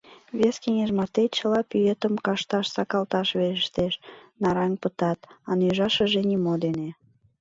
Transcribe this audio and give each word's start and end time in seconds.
Вес 0.39 0.55
кеҥеж 0.63 0.89
марте 0.97 1.23
чыла 1.37 1.61
пӱетым 1.69 2.13
кашташ 2.25 2.65
сакалташ 2.75 3.29
верештеш, 3.39 3.93
нараҥ 4.41 4.71
пытат, 4.81 5.19
а 5.49 5.51
нӱжашыже 5.59 6.21
нимо 6.31 6.53
дене». 6.63 6.89